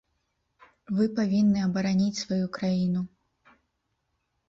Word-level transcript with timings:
Вы 0.99 1.03
павінны 1.19 1.59
абараніць 1.67 2.19
сваю 2.23 2.45
краіну. 2.59 3.01